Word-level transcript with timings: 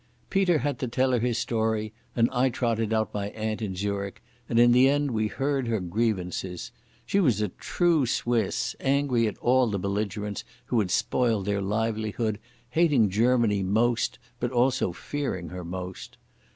Peter 0.31 0.57
had 0.57 0.79
to 0.79 0.87
tell 0.87 1.11
her 1.11 1.19
his 1.19 1.37
story, 1.37 1.93
and 2.15 2.27
I 2.31 2.49
trotted 2.49 2.91
out 2.91 3.13
my 3.13 3.27
aunt 3.29 3.61
in 3.61 3.75
Zurich, 3.75 4.19
and 4.49 4.57
in 4.57 4.71
the 4.71 4.89
end 4.89 5.11
we 5.11 5.27
heard 5.27 5.67
her 5.67 5.79
grievances. 5.79 6.71
She 7.05 7.19
was 7.19 7.39
a 7.39 7.49
true 7.49 8.07
Swiss, 8.07 8.75
angry 8.79 9.27
at 9.27 9.37
all 9.37 9.67
the 9.69 9.77
belligerents 9.77 10.43
who 10.65 10.79
had 10.79 10.89
spoiled 10.89 11.45
her 11.45 11.61
livelihood, 11.61 12.39
hating 12.71 13.11
Germany 13.11 13.61
most 13.61 14.17
but 14.39 14.49
also 14.49 14.91
fearing 14.91 15.49
her 15.49 15.63
most. 15.63 16.17